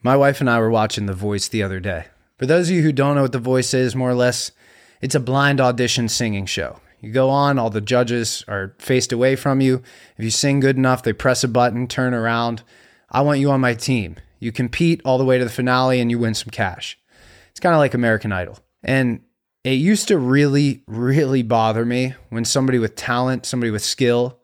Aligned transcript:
My 0.00 0.16
wife 0.16 0.40
and 0.40 0.48
I 0.48 0.60
were 0.60 0.70
watching 0.70 1.06
The 1.06 1.12
Voice 1.12 1.48
the 1.48 1.62
other 1.62 1.80
day. 1.80 2.06
For 2.36 2.46
those 2.46 2.68
of 2.68 2.76
you 2.76 2.82
who 2.82 2.92
don't 2.92 3.16
know 3.16 3.22
what 3.22 3.32
The 3.32 3.40
Voice 3.40 3.74
is, 3.74 3.96
more 3.96 4.10
or 4.10 4.14
less, 4.14 4.52
it's 5.00 5.16
a 5.16 5.20
blind 5.20 5.60
audition 5.60 6.08
singing 6.08 6.46
show. 6.46 6.78
You 7.00 7.10
go 7.10 7.30
on, 7.30 7.58
all 7.58 7.70
the 7.70 7.80
judges 7.80 8.44
are 8.46 8.76
faced 8.78 9.12
away 9.12 9.34
from 9.34 9.60
you. 9.60 9.82
If 10.16 10.24
you 10.24 10.30
sing 10.30 10.60
good 10.60 10.76
enough, 10.76 11.02
they 11.02 11.12
press 11.12 11.42
a 11.42 11.48
button, 11.48 11.88
turn 11.88 12.14
around. 12.14 12.62
I 13.10 13.22
want 13.22 13.40
you 13.40 13.50
on 13.50 13.60
my 13.60 13.74
team. 13.74 14.16
You 14.38 14.52
compete 14.52 15.00
all 15.04 15.18
the 15.18 15.24
way 15.24 15.36
to 15.36 15.44
the 15.44 15.50
finale 15.50 16.00
and 16.00 16.12
you 16.12 16.18
win 16.20 16.34
some 16.34 16.50
cash. 16.50 16.96
It's 17.50 17.60
kind 17.60 17.74
of 17.74 17.80
like 17.80 17.94
American 17.94 18.32
Idol. 18.32 18.60
And 18.84 19.22
it 19.64 19.72
used 19.72 20.06
to 20.08 20.18
really, 20.18 20.84
really 20.86 21.42
bother 21.42 21.84
me 21.84 22.14
when 22.30 22.44
somebody 22.44 22.78
with 22.78 22.94
talent, 22.94 23.46
somebody 23.46 23.72
with 23.72 23.82
skill 23.82 24.38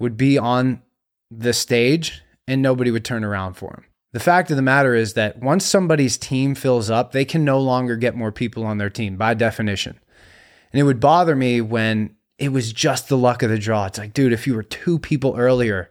would 0.00 0.16
be 0.16 0.36
on 0.36 0.82
the 1.30 1.52
stage 1.52 2.22
and 2.48 2.60
nobody 2.60 2.90
would 2.90 3.04
turn 3.04 3.22
around 3.22 3.54
for 3.54 3.74
him. 3.74 3.84
The 4.12 4.20
fact 4.20 4.50
of 4.50 4.56
the 4.56 4.62
matter 4.62 4.94
is 4.94 5.14
that 5.14 5.38
once 5.38 5.64
somebody's 5.64 6.16
team 6.16 6.54
fills 6.54 6.90
up, 6.90 7.12
they 7.12 7.24
can 7.24 7.44
no 7.44 7.60
longer 7.60 7.96
get 7.96 8.16
more 8.16 8.32
people 8.32 8.64
on 8.64 8.78
their 8.78 8.88
team 8.88 9.16
by 9.16 9.34
definition. 9.34 9.98
And 10.72 10.80
it 10.80 10.84
would 10.84 11.00
bother 11.00 11.36
me 11.36 11.60
when 11.60 12.16
it 12.38 12.50
was 12.50 12.72
just 12.72 13.08
the 13.08 13.18
luck 13.18 13.42
of 13.42 13.50
the 13.50 13.58
draw. 13.58 13.86
It's 13.86 13.98
like, 13.98 14.14
dude, 14.14 14.32
if 14.32 14.46
you 14.46 14.54
were 14.54 14.62
two 14.62 14.98
people 14.98 15.34
earlier, 15.36 15.90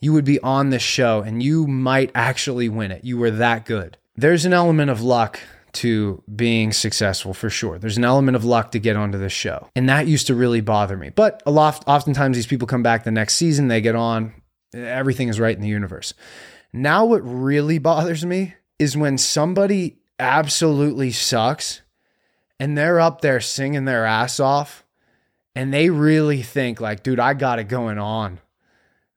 you 0.00 0.12
would 0.12 0.24
be 0.24 0.40
on 0.40 0.70
this 0.70 0.82
show 0.82 1.22
and 1.22 1.42
you 1.42 1.66
might 1.66 2.10
actually 2.14 2.68
win 2.68 2.90
it. 2.90 3.04
You 3.04 3.18
were 3.18 3.30
that 3.30 3.64
good. 3.64 3.96
There's 4.16 4.44
an 4.44 4.52
element 4.52 4.90
of 4.90 5.00
luck 5.00 5.40
to 5.72 6.22
being 6.34 6.72
successful 6.72 7.32
for 7.32 7.48
sure. 7.48 7.78
There's 7.78 7.96
an 7.96 8.04
element 8.04 8.36
of 8.36 8.44
luck 8.44 8.72
to 8.72 8.78
get 8.78 8.96
onto 8.96 9.18
this 9.18 9.32
show. 9.32 9.68
And 9.76 9.88
that 9.88 10.08
used 10.08 10.26
to 10.26 10.34
really 10.34 10.60
bother 10.60 10.96
me. 10.96 11.10
But 11.10 11.42
a 11.46 11.50
lot 11.50 11.84
oftentimes 11.86 12.36
these 12.36 12.46
people 12.46 12.66
come 12.66 12.82
back 12.82 13.04
the 13.04 13.10
next 13.10 13.36
season, 13.36 13.68
they 13.68 13.80
get 13.80 13.94
on, 13.94 14.34
everything 14.74 15.28
is 15.28 15.38
right 15.38 15.54
in 15.54 15.62
the 15.62 15.68
universe. 15.68 16.12
Now, 16.72 17.04
what 17.04 17.20
really 17.20 17.78
bothers 17.78 18.24
me 18.24 18.54
is 18.78 18.96
when 18.96 19.18
somebody 19.18 19.98
absolutely 20.18 21.10
sucks 21.10 21.82
and 22.58 22.76
they're 22.76 23.00
up 23.00 23.20
there 23.20 23.40
singing 23.40 23.84
their 23.84 24.04
ass 24.04 24.38
off 24.38 24.84
and 25.54 25.74
they 25.74 25.90
really 25.90 26.42
think, 26.42 26.80
like, 26.80 27.02
dude, 27.02 27.18
I 27.18 27.34
got 27.34 27.58
it 27.58 27.64
going 27.64 27.98
on. 27.98 28.38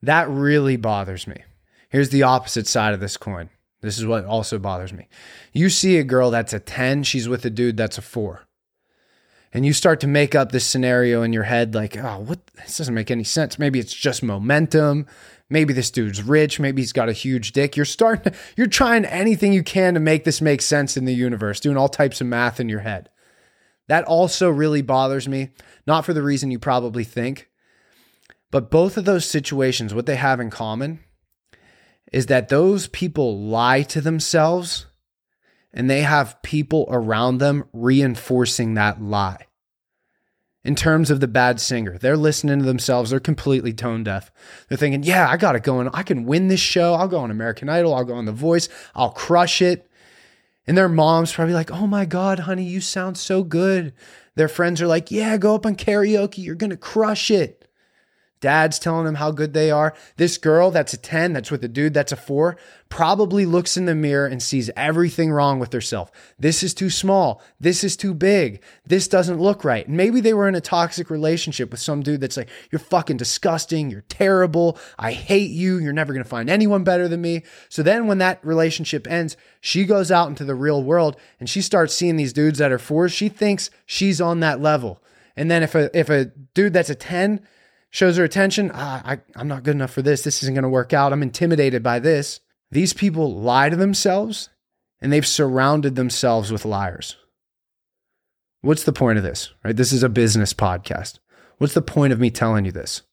That 0.02 0.30
really 0.30 0.78
bothers 0.78 1.28
me. 1.28 1.44
Here's 1.90 2.10
the 2.10 2.24
opposite 2.24 2.68
side 2.68 2.94
of 2.94 3.00
this 3.00 3.18
coin. 3.18 3.50
This 3.82 4.00
is 4.00 4.06
what 4.06 4.26
also 4.26 4.58
bothers 4.58 4.94
me. 4.94 5.08
You 5.52 5.70
see 5.70 5.98
a 5.98 6.04
girl 6.04 6.32
that's 6.32 6.54
a 6.54 6.60
10, 6.60 7.04
she's 7.04 7.30
with 7.30 7.46
a 7.46 7.50
dude 7.50 7.78
that's 7.78 7.98
a 7.98 8.02
4. 8.02 8.42
And 9.54 9.66
you 9.66 9.74
start 9.74 10.00
to 10.00 10.08
make 10.08 10.34
up 10.34 10.52
this 10.52 10.66
scenario 10.66 11.22
in 11.22 11.32
your 11.32 11.44
head 11.44 11.76
like, 11.76 11.96
oh, 11.96 12.20
what? 12.20 12.40
This 12.56 12.78
doesn't 12.78 12.94
make 12.94 13.12
any 13.12 13.24
sense. 13.24 13.60
Maybe 13.60 13.80
it's 13.80 13.94
just 13.94 14.24
momentum. 14.24 15.06
Maybe 15.50 15.74
this 15.74 15.92
dude's 15.92 16.24
rich. 16.24 16.60
Maybe 16.60 16.82
he's 16.82 16.94
got 16.94 17.10
a 17.10 17.14
huge 17.14 17.52
dick. 17.52 17.76
You're 17.76 17.86
starting, 17.86 18.34
you're 18.58 18.66
trying 18.66 19.06
anything 19.06 19.54
you 19.54 19.62
can 19.62 19.94
to 19.94 20.00
make 20.00 20.24
this 20.24 20.42
make 20.42 20.62
sense 20.62 20.98
in 20.98 21.06
the 21.06 21.14
universe, 21.14 21.60
doing 21.60 21.78
all 21.78 21.90
types 21.90 22.20
of 22.20 22.28
math 22.28 22.60
in 22.60 22.68
your 22.68 22.80
head. 22.80 23.10
That 23.88 24.06
also 24.06 24.50
really 24.50 24.82
bothers 24.82 25.28
me, 25.28 25.50
not 25.86 26.06
for 26.06 26.14
the 26.14 26.24
reason 26.24 26.50
you 26.50 26.58
probably 26.58 27.04
think, 27.04 27.50
but 28.50 28.72
both 28.72 28.98
of 28.98 29.06
those 29.06 29.26
situations, 29.26 29.94
what 29.94 30.06
they 30.06 30.16
have 30.16 30.40
in 30.40 30.50
common 30.50 31.00
is 32.12 32.28
that 32.28 32.50
those 32.50 32.88
people 32.88 33.40
lie 33.40 33.82
to 33.82 34.00
themselves 34.00 34.86
and 35.74 35.90
they 35.90 36.02
have 36.02 36.42
people 36.44 36.88
around 36.90 37.40
them 37.40 37.66
reinforcing 37.74 38.76
that 38.76 39.02
lie 39.02 39.48
in 40.64 40.76
terms 40.76 41.12
of 41.12 41.20
the 41.20 41.28
bad 41.28 41.60
singer. 41.60 41.98
They're 41.98 42.18
listening 42.18 42.60
to 42.60 42.66
themselves. 42.66 43.10
They're 43.10 43.20
completely 43.20 43.74
tone 43.74 44.04
deaf. 44.04 44.32
They're 44.70 44.78
thinking, 44.78 45.04
yeah, 45.04 45.28
I 45.30 45.38
got 45.38 45.56
it 45.56 45.64
going. 45.64 45.90
I 45.94 46.04
can 46.04 46.26
win 46.26 46.48
this 46.48 46.60
show. 46.60 46.94
I'll 46.94 47.08
go 47.08 47.20
on 47.20 47.32
American 47.32 47.70
Idol. 47.70 47.94
I'll 47.94 48.06
go 48.06 48.16
on 48.16 48.26
The 48.26 48.32
Voice. 48.32 48.70
I'll 48.96 49.12
crush 49.12 49.62
it. 49.62 49.90
And 50.66 50.78
their 50.78 50.90
mom's 50.90 51.34
probably 51.34 51.54
like, 51.54 51.72
oh 51.72 51.88
my 51.88 52.06
God, 52.06 52.40
honey, 52.40 52.64
you 52.64 52.80
sound 52.80 53.18
so 53.18 53.44
good. 53.44 53.94
Their 54.36 54.48
friends 54.48 54.82
are 54.82 54.88
like, 54.88 55.12
yeah, 55.12 55.36
go 55.38 55.56
up 55.56 55.66
on 55.66 55.76
karaoke. 55.76 56.44
You're 56.44 56.56
going 56.56 56.70
to 56.70 56.78
crush 56.78 57.30
it. 57.30 57.63
Dad's 58.44 58.78
telling 58.78 59.06
them 59.06 59.16
how 59.16 59.32
good 59.32 59.54
they 59.54 59.72
are. 59.72 59.96
This 60.18 60.38
girl 60.38 60.70
that's 60.70 60.92
a 60.92 60.98
10, 60.98 61.32
that's 61.32 61.50
with 61.50 61.64
a 61.64 61.70
dude 61.70 61.94
that's 61.94 62.12
a 62.12 62.18
4, 62.18 62.58
probably 62.90 63.46
looks 63.46 63.78
in 63.78 63.86
the 63.86 63.96
mirror 63.96 64.28
and 64.28 64.44
sees 64.44 64.70
everything 64.76 65.32
wrong 65.32 65.60
with 65.60 65.72
herself. 65.72 66.12
This 66.38 66.62
is 66.62 66.74
too 66.74 66.90
small. 66.90 67.42
This 67.58 67.86
is 67.86 67.96
too 67.96 68.14
big. 68.14 68.62
This 68.86 69.08
doesn't 69.08 69.40
look 69.40 69.64
right. 69.64 69.88
Maybe 69.88 70.20
they 70.20 70.34
were 70.34 70.50
in 70.50 70.56
a 70.56 70.62
toxic 70.62 71.10
relationship 71.10 71.72
with 71.72 71.80
some 71.80 72.04
dude 72.04 72.20
that's 72.20 72.36
like, 72.36 72.50
you're 72.70 72.80
fucking 72.80 73.16
disgusting. 73.16 73.90
You're 73.90 74.04
terrible. 74.10 74.78
I 75.00 75.14
hate 75.14 75.52
you. 75.52 75.80
You're 75.80 75.94
never 75.94 76.12
going 76.12 76.26
to 76.26 76.30
find 76.30 76.50
anyone 76.50 76.84
better 76.84 77.08
than 77.08 77.22
me. 77.22 77.44
So 77.70 77.82
then 77.82 78.08
when 78.08 78.18
that 78.18 78.46
relationship 78.46 79.08
ends, 79.08 79.38
she 79.62 79.86
goes 79.86 80.12
out 80.12 80.28
into 80.28 80.44
the 80.44 80.54
real 80.54 80.84
world 80.84 81.16
and 81.40 81.50
she 81.50 81.62
starts 81.62 81.96
seeing 81.96 82.18
these 82.18 82.34
dudes 82.34 82.60
that 82.60 82.74
are 82.74 82.78
4s. 82.78 83.14
She 83.14 83.30
thinks 83.30 83.70
she's 83.86 84.20
on 84.20 84.42
that 84.42 84.60
level. 84.60 85.02
And 85.38 85.50
then 85.50 85.64
if 85.64 85.76
a 85.76 85.98
if 85.98 86.10
a 86.10 86.26
dude 86.26 86.74
that's 86.74 86.90
a 86.90 86.96
10 86.96 87.42
shows 87.94 88.18
her 88.18 88.24
attention. 88.24 88.72
Ah, 88.74 89.04
I, 89.06 89.20
I'm 89.36 89.48
not 89.48 89.62
good 89.62 89.76
enough 89.76 89.92
for 89.92 90.02
this. 90.02 90.24
This 90.24 90.42
isn't 90.42 90.56
going 90.56 90.64
to 90.64 90.70
work 90.70 90.94
out. 90.94 91.14
I'm 91.14 91.22
intimidated 91.22 91.84
by 91.84 92.00
this. 92.00 92.40
These 92.72 92.92
people 92.92 93.40
lie 93.40 93.70
to 93.70 93.76
themselves 93.76 94.50
and 95.00 95.14
they've 95.14 95.26
surrounded 95.26 95.96
themselves 95.96 96.52
with 96.52 96.66
liars. 96.66 97.18
What's 98.62 98.84
the 98.84 98.94
point 98.94 99.20
of 99.20 99.24
this? 99.24 99.54
Right? 99.64 99.76
This 99.76 99.94
is 99.94 100.02
a 100.02 100.10
business 100.10 100.56
podcast. 100.56 101.20
What's 101.60 101.76
the 101.76 101.84
point 101.84 102.12
of 102.12 102.20
me 102.20 102.32
telling 102.32 102.66
you 102.66 102.72
this? 102.72 103.04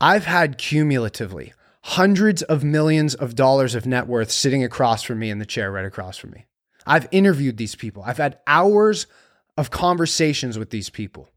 I've 0.00 0.24
had 0.24 0.56
cumulatively 0.56 1.52
hundreds 1.82 2.42
of 2.42 2.64
millions 2.64 3.14
of 3.14 3.34
dollars 3.34 3.74
of 3.74 3.84
net 3.84 4.06
worth 4.06 4.30
sitting 4.30 4.64
across 4.64 5.02
from 5.02 5.18
me 5.18 5.28
in 5.28 5.38
the 5.38 5.44
chair 5.44 5.70
right 5.70 5.84
across 5.84 6.16
from 6.16 6.30
me. 6.30 6.46
I've 6.86 7.08
interviewed 7.10 7.58
these 7.58 7.74
people. 7.74 8.02
I've 8.06 8.16
had 8.16 8.38
hours 8.46 9.06
of 9.58 9.70
conversations 9.70 10.58
with 10.58 10.70
these 10.70 10.88
people. 10.88 11.28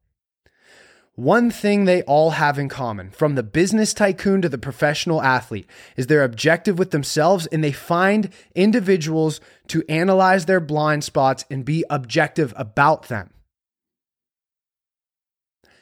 One 1.15 1.51
thing 1.51 1.83
they 1.83 2.03
all 2.03 2.31
have 2.31 2.57
in 2.57 2.69
common, 2.69 3.11
from 3.11 3.35
the 3.35 3.43
business 3.43 3.93
tycoon 3.93 4.41
to 4.41 4.49
the 4.49 4.57
professional 4.57 5.21
athlete, 5.21 5.67
is 5.97 6.07
their 6.07 6.23
objective 6.23 6.79
with 6.79 6.91
themselves 6.91 7.47
and 7.47 7.61
they 7.61 7.73
find 7.73 8.29
individuals 8.55 9.41
to 9.67 9.83
analyze 9.89 10.45
their 10.45 10.61
blind 10.61 11.03
spots 11.03 11.43
and 11.51 11.65
be 11.65 11.83
objective 11.89 12.53
about 12.55 13.09
them. 13.09 13.31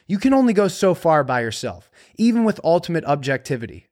You 0.08 0.18
can 0.18 0.34
only 0.34 0.52
go 0.52 0.66
so 0.66 0.94
far 0.94 1.22
by 1.22 1.42
yourself, 1.42 1.88
even 2.16 2.42
with 2.42 2.58
ultimate 2.64 3.04
objectivity. 3.04 3.86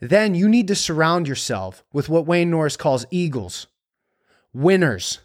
Then 0.00 0.34
you 0.34 0.46
need 0.46 0.68
to 0.68 0.74
surround 0.74 1.26
yourself 1.26 1.82
with 1.94 2.10
what 2.10 2.26
Wayne 2.26 2.50
Norris 2.50 2.76
calls 2.76 3.06
eagles, 3.10 3.68
winners 4.52 5.20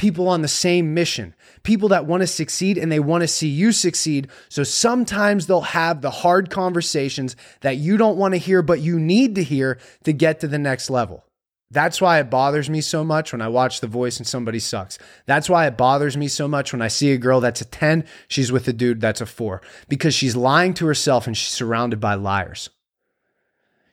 people 0.00 0.28
on 0.28 0.40
the 0.40 0.48
same 0.48 0.94
mission, 0.94 1.34
people 1.62 1.90
that 1.90 2.06
want 2.06 2.22
to 2.22 2.26
succeed 2.26 2.78
and 2.78 2.90
they 2.90 2.98
want 2.98 3.20
to 3.20 3.28
see 3.28 3.48
you 3.48 3.70
succeed. 3.70 4.28
So 4.48 4.62
sometimes 4.62 5.46
they'll 5.46 5.60
have 5.60 6.00
the 6.00 6.10
hard 6.10 6.48
conversations 6.48 7.36
that 7.60 7.76
you 7.76 7.98
don't 7.98 8.16
want 8.16 8.32
to 8.32 8.38
hear, 8.38 8.62
but 8.62 8.80
you 8.80 8.98
need 8.98 9.34
to 9.34 9.42
hear 9.42 9.78
to 10.04 10.14
get 10.14 10.40
to 10.40 10.48
the 10.48 10.58
next 10.58 10.88
level. 10.88 11.26
That's 11.70 12.00
why 12.00 12.18
it 12.18 12.30
bothers 12.30 12.70
me 12.70 12.80
so 12.80 13.04
much 13.04 13.30
when 13.30 13.42
I 13.42 13.48
watch 13.48 13.82
The 13.82 13.88
Voice 13.88 14.16
and 14.16 14.26
somebody 14.26 14.58
sucks. 14.58 14.98
That's 15.26 15.50
why 15.50 15.66
it 15.66 15.76
bothers 15.76 16.16
me 16.16 16.28
so 16.28 16.48
much 16.48 16.72
when 16.72 16.80
I 16.80 16.88
see 16.88 17.12
a 17.12 17.18
girl 17.18 17.40
that's 17.40 17.60
a 17.60 17.66
10, 17.66 18.06
she's 18.26 18.50
with 18.50 18.66
a 18.68 18.72
dude 18.72 19.02
that's 19.02 19.20
a 19.20 19.26
4, 19.26 19.60
because 19.90 20.14
she's 20.14 20.34
lying 20.34 20.72
to 20.74 20.86
herself 20.86 21.26
and 21.26 21.36
she's 21.36 21.52
surrounded 21.52 22.00
by 22.00 22.14
liars. 22.14 22.70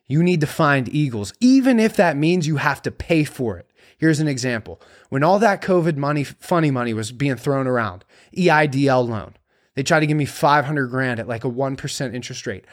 You 0.08 0.24
need 0.24 0.42
to 0.42 0.48
find 0.48 0.94
eagles, 0.94 1.34
even 1.40 1.80
if 1.80 1.96
that 1.98 2.16
means 2.16 2.48
you 2.48 2.58
have 2.58 2.82
to 2.84 2.92
pay 2.92 3.24
for 3.24 3.58
it. 3.58 3.70
Here's 3.98 4.20
an 4.20 4.28
example. 4.28 4.82
When 5.10 5.24
all 5.24 5.40
that 5.40 5.62
COVID 5.62 5.98
money, 5.98 6.24
funny 6.24 6.72
money 6.72 6.94
was 6.94 7.12
being 7.12 7.36
thrown 7.36 7.68
around, 7.68 8.06
EIDL 8.36 9.08
loan, 9.08 9.36
they 9.76 9.84
tried 9.84 10.02
to 10.02 10.08
give 10.08 10.18
me 10.18 10.26
500 10.26 10.88
grand 10.88 11.20
at 11.20 11.28
like 11.28 11.44
a 11.44 11.50
1% 11.50 12.16
interest 12.16 12.48
rate. 12.48 12.66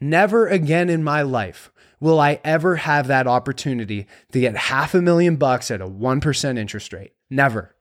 Never 0.00 0.48
again 0.48 0.90
in 0.90 1.04
my 1.04 1.22
life 1.22 1.72
will 2.00 2.18
I 2.18 2.40
ever 2.44 2.76
have 2.76 3.06
that 3.06 3.28
opportunity 3.28 4.06
to 4.32 4.40
get 4.40 4.56
half 4.56 4.92
a 4.92 5.00
million 5.00 5.36
bucks 5.36 5.70
at 5.70 5.80
a 5.80 5.86
1% 5.86 6.58
interest 6.58 6.92
rate. 6.92 7.12
Never. 7.30 7.76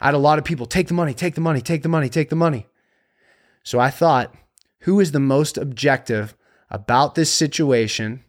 I 0.00 0.06
had 0.06 0.14
a 0.14 0.18
lot 0.18 0.38
of 0.38 0.44
people 0.44 0.66
take 0.66 0.86
the 0.86 0.94
money, 0.94 1.12
take 1.12 1.34
the 1.34 1.40
money, 1.40 1.60
take 1.60 1.82
the 1.82 1.88
money, 1.88 2.08
take 2.08 2.30
the 2.30 2.36
money. 2.36 2.68
So 3.64 3.80
I 3.80 3.90
thought, 3.90 4.32
who 4.82 5.00
is 5.00 5.10
the 5.10 5.18
most 5.18 5.58
objective 5.58 6.36
about 6.70 7.14
this 7.14 7.32
situation 7.32 8.24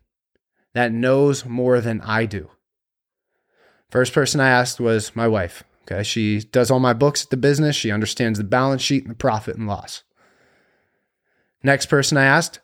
that 0.74 0.92
knows 0.92 1.46
more 1.46 1.82
than 1.82 2.02
I 2.02 2.26
do? 2.26 2.50
First 3.90 4.14
person 4.14 4.40
I 4.40 4.50
asked 4.50 4.80
was 4.80 5.16
my 5.16 5.28
wife. 5.28 5.64
Okay. 5.84 6.04
She 6.04 6.40
does 6.40 6.70
all 6.70 6.80
my 6.80 6.94
books 6.94 7.24
at 7.24 7.32
the 7.32 7.38
business. 7.38 7.76
She 7.76 7.92
understands 7.92 8.38
the 8.38 8.44
balance 8.44 8.82
sheet 8.82 9.04
and 9.04 9.12
the 9.12 9.16
profit 9.16 9.56
and 9.56 9.68
loss. 9.68 10.04
Next 11.64 11.88
person 11.88 12.18
I 12.18 12.24
asked, 12.24 12.60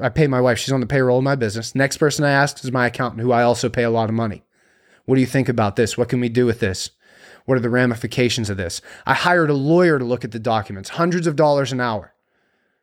I 0.00 0.08
pay 0.08 0.28
my 0.28 0.40
wife. 0.40 0.58
She's 0.58 0.72
on 0.72 0.80
the 0.80 0.86
payroll 0.86 1.18
of 1.18 1.24
my 1.24 1.34
business. 1.34 1.74
Next 1.74 1.96
person 1.96 2.24
I 2.24 2.30
asked 2.30 2.62
is 2.64 2.70
my 2.70 2.86
accountant, 2.86 3.22
who 3.22 3.32
I 3.32 3.42
also 3.42 3.68
pay 3.68 3.82
a 3.82 3.90
lot 3.90 4.08
of 4.08 4.14
money. 4.14 4.44
What 5.06 5.16
do 5.16 5.20
you 5.20 5.26
think 5.26 5.48
about 5.48 5.74
this? 5.74 5.98
What 5.98 6.08
can 6.08 6.20
we 6.20 6.28
do 6.28 6.46
with 6.46 6.60
this? 6.60 6.90
What 7.46 7.56
are 7.56 7.62
the 7.62 7.70
ramifications 7.70 8.48
of 8.48 8.56
this? 8.56 8.80
I 9.04 9.14
hired 9.14 9.50
a 9.50 9.54
lawyer 9.54 9.98
to 9.98 10.04
look 10.04 10.24
at 10.24 10.30
the 10.30 10.38
documents, 10.38 10.90
hundreds 10.90 11.26
of 11.26 11.34
dollars 11.34 11.72
an 11.72 11.80
hour, 11.80 12.14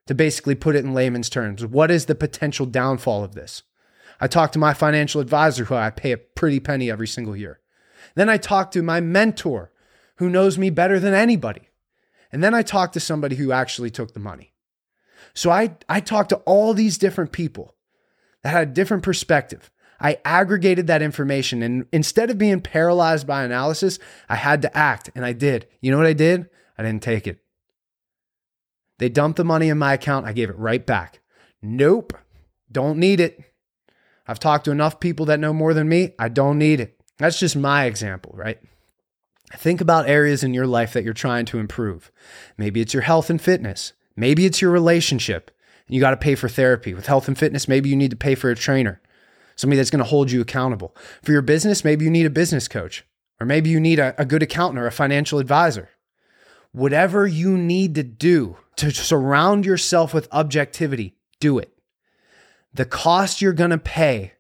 to 0.09 0.15
basically 0.15 0.55
put 0.55 0.75
it 0.75 0.83
in 0.83 0.95
layman's 0.95 1.29
terms. 1.29 1.63
What 1.63 1.91
is 1.91 2.07
the 2.07 2.15
potential 2.15 2.65
downfall 2.65 3.23
of 3.23 3.35
this? 3.35 3.61
I 4.19 4.25
talk 4.25 4.51
to 4.53 4.59
my 4.59 4.73
financial 4.73 5.21
advisor, 5.21 5.65
who 5.65 5.75
I 5.75 5.91
pay 5.91 6.11
a 6.11 6.17
pretty 6.17 6.59
penny 6.59 6.89
every 6.89 7.05
single 7.05 7.35
year. 7.35 7.59
Then 8.15 8.27
I 8.27 8.37
talk 8.37 8.71
to 8.71 8.81
my 8.81 9.01
mentor, 9.01 9.71
who 10.15 10.27
knows 10.27 10.57
me 10.57 10.71
better 10.71 10.99
than 10.99 11.13
anybody. 11.13 11.69
And 12.31 12.43
then 12.43 12.55
I 12.55 12.63
talk 12.63 12.91
to 12.93 12.99
somebody 12.99 13.35
who 13.35 13.51
actually 13.51 13.91
took 13.91 14.15
the 14.15 14.19
money. 14.19 14.55
So 15.35 15.51
I, 15.51 15.75
I 15.87 15.99
talked 15.99 16.29
to 16.29 16.37
all 16.37 16.73
these 16.73 16.97
different 16.97 17.31
people 17.31 17.75
that 18.41 18.49
had 18.49 18.67
a 18.69 18.71
different 18.71 19.03
perspective. 19.03 19.69
I 19.99 20.17
aggregated 20.25 20.87
that 20.87 21.03
information 21.03 21.61
and 21.61 21.85
instead 21.91 22.31
of 22.31 22.39
being 22.39 22.61
paralyzed 22.61 23.27
by 23.27 23.43
analysis, 23.43 23.99
I 24.27 24.37
had 24.37 24.63
to 24.63 24.75
act 24.75 25.11
and 25.13 25.23
I 25.23 25.33
did. 25.33 25.67
You 25.81 25.91
know 25.91 25.97
what 25.97 26.07
I 26.07 26.13
did? 26.13 26.49
I 26.79 26.81
didn't 26.81 27.03
take 27.03 27.27
it. 27.27 27.43
They 28.99 29.09
dumped 29.09 29.37
the 29.37 29.43
money 29.43 29.69
in 29.69 29.77
my 29.77 29.93
account. 29.93 30.27
I 30.27 30.33
gave 30.33 30.49
it 30.49 30.57
right 30.57 30.85
back. 30.85 31.21
Nope. 31.61 32.13
Don't 32.71 32.99
need 32.99 33.19
it. 33.19 33.39
I've 34.27 34.39
talked 34.39 34.65
to 34.65 34.71
enough 34.71 34.99
people 34.99 35.25
that 35.25 35.39
know 35.39 35.53
more 35.53 35.73
than 35.73 35.89
me. 35.89 36.13
I 36.19 36.29
don't 36.29 36.59
need 36.59 36.79
it. 36.79 37.01
That's 37.17 37.39
just 37.39 37.55
my 37.55 37.85
example, 37.85 38.31
right? 38.35 38.59
Think 39.55 39.81
about 39.81 40.07
areas 40.07 40.43
in 40.43 40.53
your 40.53 40.67
life 40.67 40.93
that 40.93 41.03
you're 41.03 41.13
trying 41.13 41.45
to 41.47 41.57
improve. 41.57 42.11
Maybe 42.57 42.81
it's 42.81 42.93
your 42.93 43.01
health 43.01 43.31
and 43.31 43.41
fitness. 43.41 43.93
Maybe 44.15 44.45
it's 44.45 44.61
your 44.61 44.69
relationship. 44.69 45.49
You 45.87 45.99
got 45.99 46.11
to 46.11 46.17
pay 46.17 46.35
for 46.35 46.47
therapy. 46.47 46.93
With 46.93 47.07
health 47.07 47.27
and 47.27 47.37
fitness, 47.37 47.67
maybe 47.67 47.89
you 47.89 47.95
need 47.95 48.11
to 48.11 48.17
pay 48.17 48.35
for 48.35 48.51
a 48.51 48.55
trainer, 48.55 49.01
somebody 49.55 49.77
that's 49.77 49.89
going 49.89 50.03
to 50.03 50.09
hold 50.09 50.29
you 50.29 50.41
accountable. 50.41 50.95
For 51.23 51.31
your 51.31 51.41
business, 51.41 51.83
maybe 51.83 52.05
you 52.05 52.11
need 52.11 52.27
a 52.27 52.29
business 52.29 52.67
coach, 52.67 53.05
or 53.39 53.47
maybe 53.47 53.71
you 53.71 53.79
need 53.79 53.97
a, 53.97 54.13
a 54.21 54.25
good 54.25 54.43
accountant 54.43 54.79
or 54.79 54.85
a 54.85 54.91
financial 54.91 55.39
advisor. 55.39 55.89
Whatever 56.71 57.25
you 57.25 57.57
need 57.57 57.95
to 57.95 58.03
do 58.03 58.57
to 58.75 58.91
surround 58.91 59.65
yourself 59.65 60.13
with 60.13 60.27
objectivity, 60.31 61.15
do 61.39 61.57
it. 61.57 61.73
The 62.73 62.85
cost 62.85 63.41
you're 63.41 63.53
going 63.53 63.71
to 63.71 63.77
pay 63.77 64.33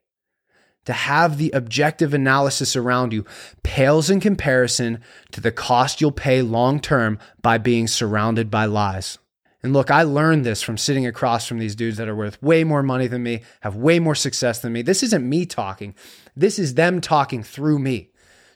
to 0.85 0.93
have 0.93 1.37
the 1.37 1.51
objective 1.51 2.13
analysis 2.13 2.75
around 2.75 3.13
you 3.13 3.25
pales 3.63 4.09
in 4.09 4.19
comparison 4.19 5.01
to 5.31 5.41
the 5.41 5.51
cost 5.51 6.01
you'll 6.01 6.11
pay 6.11 6.41
long 6.41 6.79
term 6.79 7.19
by 7.41 7.57
being 7.57 7.87
surrounded 7.87 8.49
by 8.49 8.65
lies. 8.65 9.17
And 9.61 9.73
look, 9.73 9.91
I 9.91 10.03
learned 10.03 10.45
this 10.45 10.61
from 10.61 10.77
sitting 10.77 11.05
across 11.05 11.45
from 11.45 11.59
these 11.59 11.75
dudes 11.75 11.97
that 11.97 12.07
are 12.07 12.15
worth 12.15 12.41
way 12.41 12.63
more 12.63 12.81
money 12.81 13.07
than 13.07 13.23
me, 13.23 13.41
have 13.61 13.75
way 13.75 13.99
more 13.99 14.15
success 14.15 14.59
than 14.59 14.71
me. 14.71 14.81
This 14.81 15.03
isn't 15.03 15.27
me 15.27 15.45
talking. 15.45 15.95
This 16.35 16.57
is 16.57 16.75
them 16.75 17.01
talking 17.01 17.43
through 17.43 17.79
me. 17.79 18.09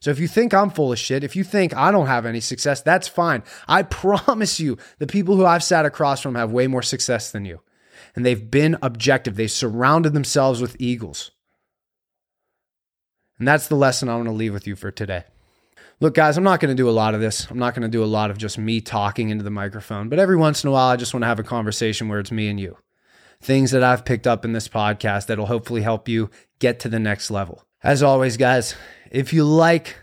So 0.04 0.12
if 0.12 0.20
you 0.20 0.28
think 0.28 0.54
I'm 0.54 0.70
full 0.70 0.92
of 0.92 1.00
shit, 1.00 1.24
if 1.24 1.34
you 1.34 1.46
think 1.46 1.74
I 1.74 1.90
don't 1.90 2.08
have 2.08 2.26
any 2.26 2.42
success, 2.42 2.82
that's 2.82 3.08
fine. 3.08 3.42
I 3.70 3.84
promise 3.84 4.60
you, 4.60 4.78
the 5.00 5.08
people 5.08 5.38
who 5.38 5.46
I've 5.46 5.64
sat 5.64 5.86
across 5.86 6.20
from 6.20 6.36
have 6.36 6.52
way 6.52 6.68
more 6.68 6.82
success 6.82 7.32
than 7.32 7.46
you. 7.46 7.62
And 8.14 8.26
they've 8.26 8.52
been 8.52 8.78
objective. 8.82 9.38
They've 9.38 9.50
surrounded 9.50 10.12
themselves 10.12 10.60
with 10.60 10.76
eagles. 10.78 11.32
And 13.40 13.48
that's 13.48 13.70
the 13.70 13.78
lesson 13.78 14.10
I 14.10 14.18
want 14.18 14.28
to 14.28 14.34
leave 14.34 14.52
with 14.52 14.68
you 14.68 14.76
for 14.76 14.92
today. 14.92 15.24
Look, 16.02 16.16
guys, 16.16 16.36
I'm 16.36 16.44
not 16.44 16.60
going 16.60 16.76
to 16.76 16.84
do 16.84 16.90
a 16.90 16.92
lot 16.92 17.16
of 17.16 17.22
this. 17.22 17.50
I'm 17.50 17.58
not 17.58 17.74
going 17.74 17.84
to 17.84 17.88
do 17.88 18.04
a 18.04 18.06
lot 18.06 18.30
of 18.30 18.38
just 18.38 18.58
me 18.58 18.82
talking 18.82 19.30
into 19.30 19.46
the 19.46 19.52
microphone, 19.52 20.10
but 20.10 20.20
every 20.20 20.36
once 20.36 20.66
in 20.66 20.68
a 20.68 20.74
while, 20.74 20.90
I 20.90 20.98
just 20.98 21.14
want 21.14 21.24
to 21.24 21.28
have 21.28 21.40
a 21.40 21.44
conversation 21.44 22.10
where 22.10 22.20
it's 22.20 22.30
me 22.30 22.50
and 22.50 22.60
you. 22.60 22.76
Things 23.40 23.72
that 23.72 23.86
I've 23.86 24.04
picked 24.04 24.28
up 24.28 24.44
in 24.44 24.52
this 24.52 24.68
podcast 24.68 25.28
that'll 25.28 25.46
hopefully 25.46 25.82
help 25.82 26.10
you 26.10 26.30
get 26.60 26.82
to 26.82 26.90
the 26.90 27.00
next 27.00 27.32
level. 27.32 27.64
As 27.84 28.02
always, 28.02 28.38
guys, 28.38 28.76
if 29.12 29.34
you 29.34 29.44
like 29.44 29.98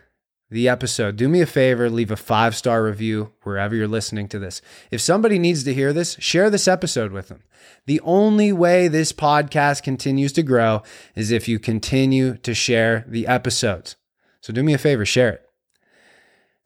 the 0.50 0.68
episode, 0.68 1.16
do 1.16 1.30
me 1.30 1.40
a 1.40 1.46
favor, 1.46 1.88
leave 1.88 2.10
a 2.10 2.16
five 2.16 2.54
star 2.54 2.84
review 2.84 3.32
wherever 3.42 3.74
you're 3.74 3.88
listening 3.88 4.28
to 4.28 4.38
this. 4.38 4.60
If 4.90 5.00
somebody 5.00 5.38
needs 5.38 5.64
to 5.64 5.72
hear 5.72 5.94
this, 5.94 6.14
share 6.18 6.50
this 6.50 6.68
episode 6.68 7.10
with 7.10 7.28
them. 7.28 7.42
The 7.86 8.00
only 8.00 8.52
way 8.52 8.88
this 8.88 9.12
podcast 9.14 9.82
continues 9.82 10.32
to 10.34 10.42
grow 10.42 10.82
is 11.16 11.30
if 11.30 11.48
you 11.48 11.58
continue 11.58 12.36
to 12.38 12.52
share 12.52 13.06
the 13.08 13.26
episodes. 13.26 13.96
So 14.42 14.52
do 14.52 14.62
me 14.62 14.74
a 14.74 14.78
favor, 14.78 15.06
share 15.06 15.30
it. 15.30 15.42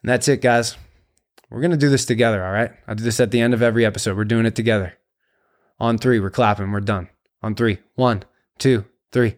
And 0.03 0.11
that's 0.11 0.27
it, 0.27 0.43
guys. 0.43 0.77
We're 1.49 1.61
going 1.61 1.71
to 1.71 1.77
do 1.77 1.91
this 1.91 2.07
together, 2.07 2.45
all 2.45 2.53
right? 2.53 2.73
I 2.89 2.95
do 2.95 3.05
this 3.05 3.21
at 3.21 3.31
the 3.31 3.41
end 3.41 3.55
of 3.55 3.63
every 3.63 3.87
episode. 3.87 4.17
We're 4.17 4.25
doing 4.25 4.47
it 4.47 4.57
together. 4.57 4.95
On 5.79 5.97
three, 5.97 6.19
we're 6.19 6.31
clapping. 6.31 6.73
We're 6.73 6.81
done. 6.81 7.09
On 7.41 7.55
three. 7.55 7.79
One, 7.95 8.25
two, 8.59 8.85
three. 9.13 9.37